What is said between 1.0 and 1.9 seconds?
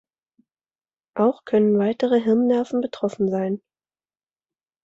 Auch können